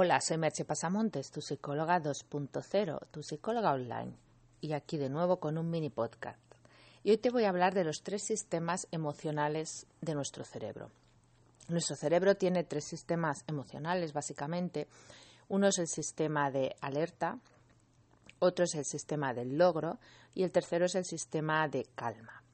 Hola, 0.00 0.20
soy 0.20 0.38
Merche 0.38 0.64
Pasamontes, 0.64 1.32
tu 1.32 1.40
psicóloga 1.40 2.00
2.0, 2.00 3.00
tu 3.10 3.20
psicóloga 3.24 3.72
online, 3.72 4.12
y 4.60 4.72
aquí 4.72 4.96
de 4.96 5.08
nuevo 5.08 5.40
con 5.40 5.58
un 5.58 5.68
mini 5.70 5.90
podcast. 5.90 6.38
Y 7.02 7.10
hoy 7.10 7.18
te 7.18 7.30
voy 7.30 7.42
a 7.42 7.48
hablar 7.48 7.74
de 7.74 7.82
los 7.82 8.04
tres 8.04 8.22
sistemas 8.22 8.86
emocionales 8.92 9.88
de 10.00 10.14
nuestro 10.14 10.44
cerebro. 10.44 10.92
Nuestro 11.66 11.96
cerebro 11.96 12.36
tiene 12.36 12.62
tres 12.62 12.84
sistemas 12.84 13.42
emocionales, 13.48 14.12
básicamente. 14.12 14.86
Uno 15.48 15.66
es 15.66 15.80
el 15.80 15.88
sistema 15.88 16.52
de 16.52 16.76
alerta, 16.80 17.40
otro 18.38 18.66
es 18.66 18.76
el 18.76 18.84
sistema 18.84 19.34
del 19.34 19.58
logro 19.58 19.98
y 20.32 20.44
el 20.44 20.52
tercero 20.52 20.86
es 20.86 20.94
el 20.94 21.06
sistema 21.06 21.66
de 21.66 21.88
calma. 21.96 22.44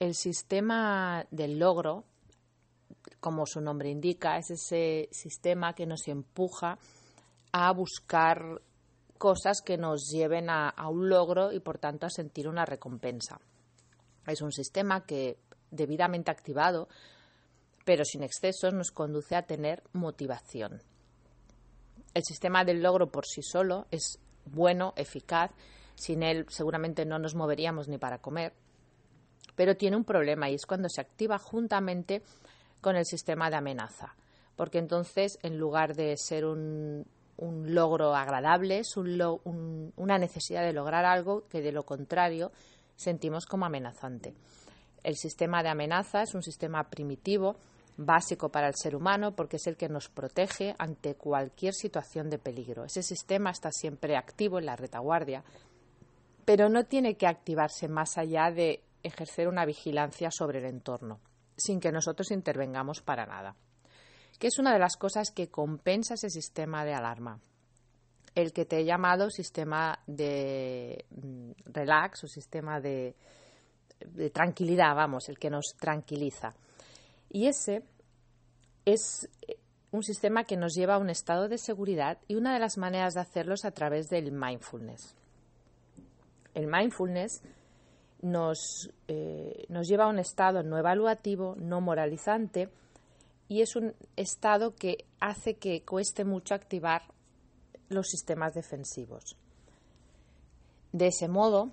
El 0.00 0.16
sistema 0.16 1.24
del 1.30 1.60
logro, 1.60 2.02
como 3.20 3.46
su 3.46 3.60
nombre 3.60 3.90
indica, 3.90 4.38
es 4.38 4.50
ese 4.50 5.08
sistema 5.12 5.74
que 5.74 5.86
nos 5.86 6.06
empuja 6.08 6.78
a 7.52 7.72
buscar 7.72 8.60
cosas 9.18 9.60
que 9.62 9.76
nos 9.76 10.10
lleven 10.12 10.48
a, 10.48 10.72
un 10.88 11.08
logro 11.08 11.52
y 11.52 11.60
por 11.60 11.78
tanto 11.78 12.06
a 12.06 12.10
sentir 12.10 12.48
una 12.48 12.64
recompensa. 12.64 13.40
Es 14.26 14.42
un 14.42 14.52
sistema 14.52 15.04
que 15.04 15.38
debidamente 15.70 16.30
activado 16.30 16.88
pero 17.88 18.04
sin 18.04 18.22
excesos 18.22 18.74
nos 18.74 18.90
conduce 18.90 19.34
a 19.34 19.46
tener 19.46 19.82
motivación. 19.94 20.82
El 22.12 22.22
sistema 22.22 22.62
del 22.62 22.82
logro 22.82 23.10
por 23.10 23.24
sí 23.24 23.40
solo 23.42 23.86
es 23.90 24.18
bueno, 24.44 24.92
eficaz, 24.94 25.52
sin 25.94 26.22
él 26.22 26.44
seguramente 26.50 27.06
no 27.06 27.18
nos 27.18 27.34
moveríamos 27.34 27.88
ni 27.88 27.96
para 27.96 28.18
comer, 28.18 28.52
pero 29.56 29.74
tiene 29.74 29.96
un 29.96 30.04
problema 30.04 30.50
y 30.50 30.54
es 30.56 30.66
cuando 30.66 30.90
se 30.90 31.00
activa 31.00 31.38
juntamente 31.38 32.22
con 32.80 32.96
el 32.96 33.04
sistema 33.04 33.50
de 33.50 33.56
amenaza, 33.56 34.14
porque 34.56 34.78
entonces 34.78 35.38
en 35.42 35.58
lugar 35.58 35.94
de 35.94 36.16
ser 36.16 36.44
un, 36.44 37.06
logro 37.38 38.14
agradable, 38.14 38.80
es 38.80 38.96
una 38.96 40.18
necesidad 40.18 40.62
de 40.62 40.72
lograr 40.72 41.04
algo 41.04 41.46
que 41.48 41.60
de 41.62 41.72
lo 41.72 41.84
contrario 41.84 42.50
sentimos 42.96 43.46
como 43.46 43.64
amenazante. 43.64 44.34
El 45.04 45.16
sistema 45.16 45.62
de 45.62 45.68
amenaza 45.68 46.22
es 46.22 46.34
un 46.34 46.42
sistema 46.42 46.90
primitivo 46.90 47.56
básico 47.96 48.48
para 48.48 48.68
el 48.68 48.74
ser 48.76 48.96
humano 48.96 49.34
porque 49.34 49.56
es 49.56 49.66
el 49.66 49.76
que 49.76 49.88
nos 49.88 50.08
protege 50.08 50.74
ante 50.78 51.14
cualquier 51.14 51.74
situación 51.74 52.30
de 52.30 52.38
peligro. 52.38 52.84
Ese 52.84 53.02
sistema 53.02 53.50
está 53.50 53.70
siempre 53.72 54.16
activo 54.16 54.58
en 54.58 54.66
la 54.66 54.76
retaguardia, 54.76 55.44
pero 56.44 56.68
no 56.68 56.84
tiene 56.84 57.16
que 57.16 57.26
activarse 57.26 57.88
más 57.88 58.16
allá 58.16 58.50
de 58.50 58.82
ejercer 59.02 59.48
una 59.48 59.64
vigilancia 59.64 60.30
sobre 60.30 60.58
el 60.60 60.66
entorno, 60.66 61.20
sin 61.58 61.80
que 61.80 61.92
nosotros 61.92 62.30
intervengamos 62.30 63.02
para 63.02 63.26
nada. 63.26 63.54
Que 64.38 64.46
es 64.46 64.58
una 64.58 64.72
de 64.72 64.78
las 64.78 64.96
cosas 64.96 65.30
que 65.30 65.48
compensa 65.48 66.14
ese 66.14 66.30
sistema 66.30 66.84
de 66.84 66.94
alarma. 66.94 67.40
El 68.34 68.52
que 68.52 68.64
te 68.64 68.78
he 68.78 68.84
llamado 68.84 69.30
sistema 69.30 69.98
de 70.06 71.04
mm, 71.10 71.50
relax 71.66 72.24
o 72.24 72.28
sistema 72.28 72.80
de, 72.80 73.16
de 74.06 74.30
tranquilidad, 74.30 74.94
vamos, 74.94 75.28
el 75.28 75.38
que 75.38 75.50
nos 75.50 75.74
tranquiliza. 75.76 76.54
Y 77.30 77.46
ese 77.46 77.82
es 78.84 79.28
eh, 79.46 79.58
un 79.90 80.02
sistema 80.02 80.44
que 80.44 80.56
nos 80.56 80.74
lleva 80.74 80.94
a 80.94 80.98
un 80.98 81.10
estado 81.10 81.48
de 81.48 81.58
seguridad 81.58 82.18
y 82.28 82.36
una 82.36 82.52
de 82.52 82.60
las 82.60 82.78
maneras 82.78 83.14
de 83.14 83.20
hacerlo 83.20 83.54
es 83.54 83.64
a 83.64 83.72
través 83.72 84.08
del 84.08 84.32
mindfulness. 84.32 85.14
El 86.54 86.66
mindfulness 86.66 87.42
nos, 88.20 88.90
eh, 89.06 89.64
nos 89.68 89.86
lleva 89.88 90.04
a 90.04 90.08
un 90.08 90.18
estado 90.18 90.62
no 90.62 90.78
evaluativo, 90.78 91.54
no 91.58 91.80
moralizante 91.80 92.68
y 93.48 93.62
es 93.62 93.76
un 93.76 93.94
estado 94.16 94.74
que 94.74 95.06
hace 95.20 95.54
que 95.54 95.82
cueste 95.82 96.24
mucho 96.24 96.54
activar 96.54 97.02
los 97.88 98.08
sistemas 98.08 98.54
defensivos. 98.54 99.36
De 100.92 101.08
ese 101.08 101.28
modo, 101.28 101.70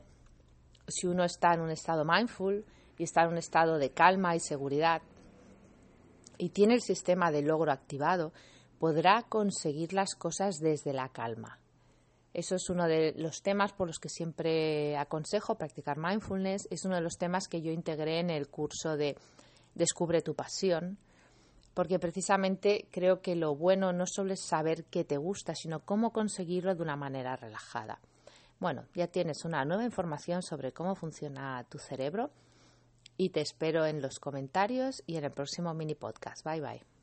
si 0.87 1.07
uno 1.07 1.23
está 1.23 1.53
en 1.53 1.61
un 1.61 1.71
estado 1.71 2.05
mindful 2.05 2.65
y 2.97 3.03
está 3.03 3.23
en 3.23 3.29
un 3.29 3.37
estado 3.37 3.77
de 3.77 3.91
calma 3.91 4.35
y 4.35 4.39
seguridad, 4.39 5.01
y 6.37 6.49
tiene 6.49 6.73
el 6.73 6.81
sistema 6.81 7.31
de 7.31 7.41
logro 7.41 7.71
activado, 7.71 8.33
podrá 8.79 9.23
conseguir 9.23 9.93
las 9.93 10.15
cosas 10.15 10.59
desde 10.59 10.93
la 10.93 11.09
calma. 11.09 11.59
Eso 12.35 12.55
es 12.55 12.69
uno 12.69 12.85
de 12.85 13.13
los 13.15 13.41
temas 13.41 13.71
por 13.71 13.87
los 13.87 13.97
que 13.97 14.09
siempre 14.09 14.97
aconsejo 14.97 15.55
practicar 15.55 15.97
mindfulness. 15.97 16.67
Es 16.69 16.83
uno 16.83 16.95
de 16.95 17.01
los 17.01 17.17
temas 17.17 17.47
que 17.47 17.61
yo 17.61 17.71
integré 17.71 18.19
en 18.19 18.29
el 18.29 18.49
curso 18.49 18.97
de 18.97 19.17
Descubre 19.73 20.21
tu 20.21 20.35
pasión, 20.35 20.97
porque 21.73 21.97
precisamente 21.97 22.87
creo 22.91 23.21
que 23.21 23.35
lo 23.35 23.55
bueno 23.55 23.93
no 23.93 24.05
solo 24.05 24.33
es 24.33 24.41
saber 24.41 24.85
qué 24.85 25.03
te 25.03 25.17
gusta, 25.17 25.55
sino 25.55 25.81
cómo 25.81 26.11
conseguirlo 26.11 26.75
de 26.75 26.81
una 26.81 26.95
manera 26.95 27.35
relajada. 27.35 27.99
Bueno, 28.59 28.85
ya 28.95 29.07
tienes 29.07 29.43
una 29.45 29.63
nueva 29.63 29.83
información 29.83 30.41
sobre 30.41 30.71
cómo 30.71 30.95
funciona 30.95 31.65
tu 31.69 31.77
cerebro 31.77 32.31
y 33.17 33.29
te 33.29 33.41
espero 33.41 33.85
en 33.85 34.01
los 34.01 34.19
comentarios 34.19 35.03
y 35.05 35.17
en 35.17 35.25
el 35.25 35.31
próximo 35.31 35.73
mini 35.73 35.95
podcast. 35.95 36.45
Bye 36.45 36.61
bye. 36.61 36.94